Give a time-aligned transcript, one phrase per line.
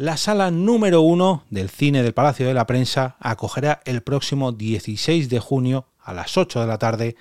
[0.00, 5.28] la sala número uno del cine del Palacio de la Prensa acogerá el próximo 16
[5.28, 7.16] de junio a las 8 de la tarde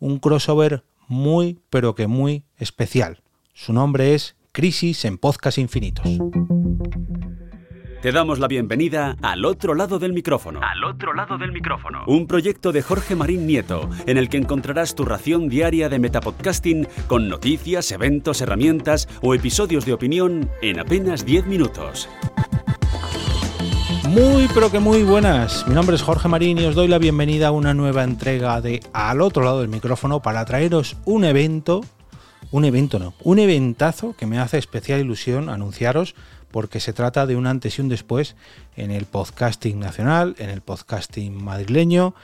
[0.00, 3.22] un crossover muy pero que muy especial.
[3.54, 6.06] Su nombre es Crisis en Podcast Infinitos.
[8.04, 10.60] Te damos la bienvenida al otro lado del micrófono.
[10.62, 12.04] Al otro lado del micrófono.
[12.06, 16.86] Un proyecto de Jorge Marín Nieto, en el que encontrarás tu ración diaria de metapodcasting
[17.06, 22.10] con noticias, eventos, herramientas o episodios de opinión en apenas 10 minutos.
[24.10, 25.66] Muy pero que muy buenas.
[25.66, 28.80] Mi nombre es Jorge Marín y os doy la bienvenida a una nueva entrega de
[28.92, 31.80] Al otro lado del micrófono para traeros un evento,
[32.50, 36.14] un evento no, un eventazo que me hace especial ilusión anunciaros
[36.54, 38.36] porque se trata de un antes y un después
[38.76, 42.14] en el podcasting nacional, en el podcasting madrileño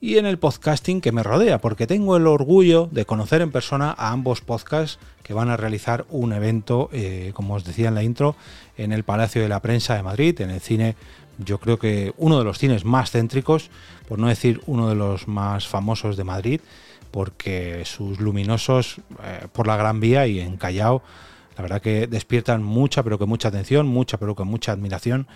[0.00, 3.94] y en el podcasting que me rodea, porque tengo el orgullo de conocer en persona
[3.96, 8.02] a ambos podcasts que van a realizar un evento, eh, como os decía en la
[8.02, 8.34] intro,
[8.76, 10.96] en el Palacio de la Prensa de Madrid, en el cine,
[11.38, 13.70] yo creo que uno de los cines más céntricos,
[14.08, 16.60] por no decir uno de los más famosos de Madrid,
[17.12, 21.04] porque sus luminosos eh, por la Gran Vía y en Callao
[21.56, 25.26] la verdad que despiertan mucha, pero que mucha atención, mucha, pero que mucha admiración.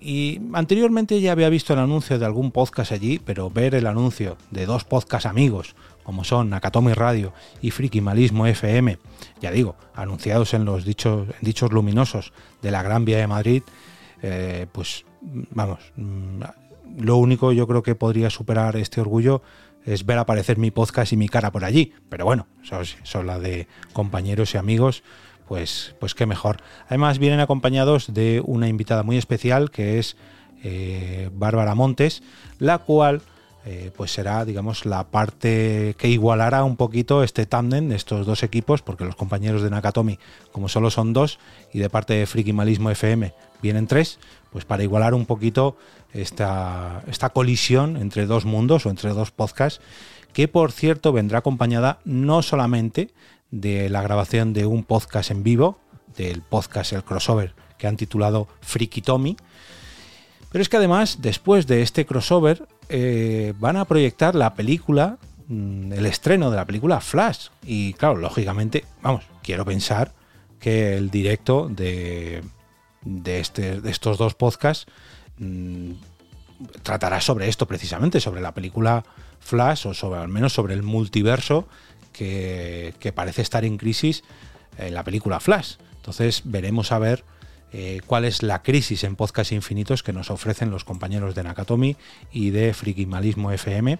[0.00, 4.36] Y anteriormente ya había visto el anuncio de algún podcast allí, pero ver el anuncio
[4.50, 8.98] de dos podcasts amigos, como son Nakatomi Radio y Friki Malismo FM,
[9.40, 13.62] ya digo, anunciados en los dichos, dichos luminosos de la Gran Vía de Madrid,
[14.22, 16.42] eh, pues vamos, mm,
[16.98, 19.42] lo único yo creo que podría superar este orgullo
[19.84, 21.92] es ver aparecer mi podcast y mi cara por allí.
[22.08, 25.02] Pero bueno, son, son la de compañeros y amigos
[25.48, 26.58] pues, pues qué mejor.
[26.86, 30.16] Además vienen acompañados de una invitada muy especial que es
[30.62, 32.22] eh, Bárbara Montes,
[32.58, 33.22] la cual
[33.66, 38.42] eh, pues será, digamos, la parte que igualará un poquito este tándem de estos dos
[38.42, 40.18] equipos, porque los compañeros de Nakatomi,
[40.52, 41.38] como solo son dos,
[41.72, 44.18] y de parte de Friki Malismo FM vienen tres,
[44.52, 45.78] pues para igualar un poquito
[46.12, 49.80] esta, esta colisión entre dos mundos o entre dos podcasts,
[50.34, 53.14] que por cierto vendrá acompañada no solamente
[53.50, 55.78] de la grabación de un podcast en vivo,
[56.16, 59.36] del podcast El Crossover, que han titulado Freaky Tommy.
[60.50, 65.92] Pero es que además, después de este crossover, eh, van a proyectar la película, mm,
[65.92, 67.48] el estreno de la película Flash.
[67.64, 70.12] Y claro, lógicamente, vamos, quiero pensar
[70.58, 72.42] que el directo de,
[73.02, 74.86] de, este, de estos dos podcasts
[75.38, 75.92] mm,
[76.82, 79.04] tratará sobre esto precisamente, sobre la película
[79.40, 81.68] Flash o sobre al menos sobre el multiverso
[82.12, 84.24] que, parece estar en crisis
[84.78, 85.76] en la película Flash.
[85.96, 87.24] Entonces veremos a ver
[87.72, 91.96] eh, cuál es la crisis en podcast infinitos que nos ofrecen los compañeros de Nakatomi
[92.32, 93.98] y de Frikimalismo FM.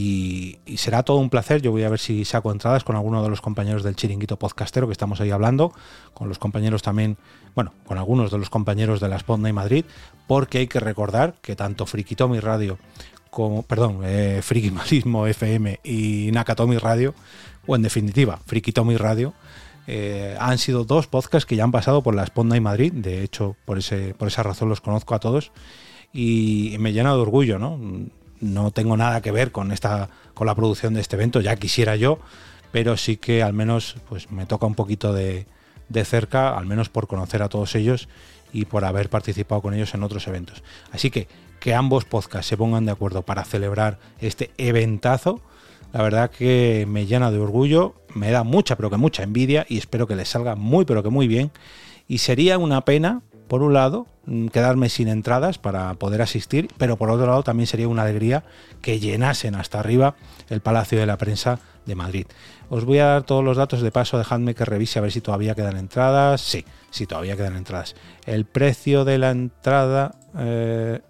[0.00, 1.60] Y, será todo un placer.
[1.60, 4.86] Yo voy a ver si saco entradas con alguno de los compañeros del chiringuito podcastero
[4.86, 5.72] que estamos ahí hablando,
[6.14, 7.16] con los compañeros también,
[7.56, 9.84] bueno, con algunos de los compañeros de la Sponda y Madrid,
[10.28, 12.78] porque hay que recordar que tanto Frikitomi Radio
[13.30, 17.14] como, perdón, eh, FM y Nakatomi Radio,
[17.66, 19.34] o en definitiva, Friki Tommy Radio,
[19.88, 22.92] eh, han sido dos podcasts que ya han pasado por la Sponda y Madrid.
[22.92, 25.50] De hecho, por, ese, por esa razón los conozco a todos
[26.12, 27.78] y me llena de orgullo, ¿no?
[28.40, 31.96] No tengo nada que ver con esta, con la producción de este evento, ya quisiera
[31.96, 32.18] yo,
[32.72, 35.46] pero sí que al menos pues me toca un poquito de,
[35.88, 38.08] de cerca, al menos por conocer a todos ellos
[38.52, 40.62] y por haber participado con ellos en otros eventos.
[40.92, 41.28] Así que
[41.58, 45.40] que ambos podcasts se pongan de acuerdo para celebrar este eventazo,
[45.92, 49.78] la verdad que me llena de orgullo, me da mucha, pero que mucha envidia y
[49.78, 51.50] espero que les salga muy, pero que muy bien.
[52.06, 56.96] Y sería una pena, por un lado, mm, quedarme sin entradas para poder asistir, pero
[56.96, 58.44] por otro lado también sería una alegría
[58.82, 60.14] que llenasen hasta arriba
[60.48, 62.26] el Palacio de la Prensa de Madrid.
[62.70, 65.20] Os voy a dar todos los datos de paso, dejadme que revise a ver si
[65.20, 66.42] todavía quedan entradas.
[66.42, 67.96] Sí, sí, todavía quedan entradas.
[68.26, 70.14] El precio de la entrada...
[70.36, 71.00] Eh,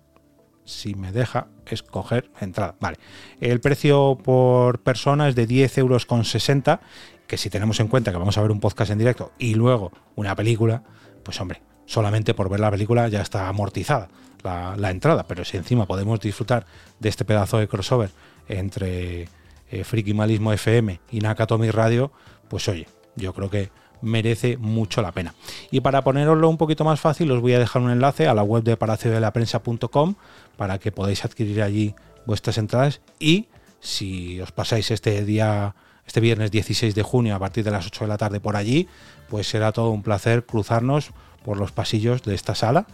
[0.68, 2.74] si me deja escoger entrada.
[2.78, 2.98] Vale.
[3.40, 6.80] El precio por persona es de 10 euros con 60,
[7.26, 9.92] que si tenemos en cuenta que vamos a ver un podcast en directo y luego
[10.14, 10.82] una película,
[11.22, 14.08] pues hombre, solamente por ver la película ya está amortizada
[14.44, 16.66] la, entrada, pero si encima podemos disfrutar
[17.00, 18.10] de este pedazo de crossover
[18.48, 19.28] entre
[19.70, 22.12] eh, Friki Malismo FM y Nakatomi Radio,
[22.48, 22.86] pues oye,
[23.16, 23.70] yo creo que
[24.00, 25.34] merece mucho la pena.
[25.70, 28.42] Y para poneroslo un poquito más fácil, os voy a dejar un enlace a la
[28.42, 30.14] web de palaciodelaPrensa.com
[30.56, 31.94] para que podáis adquirir allí
[32.26, 33.48] vuestras entradas y
[33.80, 35.74] si os pasáis este día
[36.06, 38.88] este viernes 16 de junio a partir de las 8 de la tarde por allí,
[39.28, 41.10] pues será todo un placer cruzarnos
[41.48, 42.86] por los pasillos de esta sala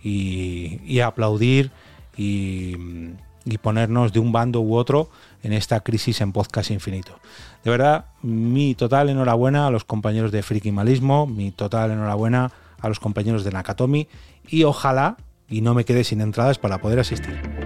[0.00, 1.72] y, aplaudir
[2.16, 2.76] y,
[3.60, 5.10] ponernos de un bando u otro
[5.42, 7.18] en esta crisis en podcast infinito.
[7.64, 12.88] De verdad, mi total enhorabuena a los compañeros de Friki Malismo, mi total enhorabuena a
[12.88, 14.06] los compañeros de Nakatomi
[14.46, 15.16] y ojalá
[15.48, 17.65] y no me quede sin entradas para poder asistir.